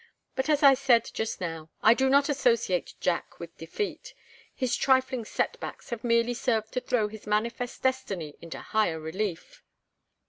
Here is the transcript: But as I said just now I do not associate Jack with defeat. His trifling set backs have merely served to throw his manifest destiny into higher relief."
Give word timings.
But 0.35 0.49
as 0.49 0.63
I 0.63 0.73
said 0.73 1.07
just 1.13 1.39
now 1.39 1.69
I 1.83 1.93
do 1.93 2.09
not 2.09 2.27
associate 2.27 2.95
Jack 2.99 3.39
with 3.39 3.55
defeat. 3.59 4.15
His 4.51 4.75
trifling 4.75 5.25
set 5.25 5.59
backs 5.59 5.91
have 5.91 6.03
merely 6.03 6.33
served 6.33 6.73
to 6.73 6.79
throw 6.81 7.07
his 7.07 7.27
manifest 7.27 7.83
destiny 7.83 8.33
into 8.41 8.57
higher 8.59 8.99
relief." 8.99 9.61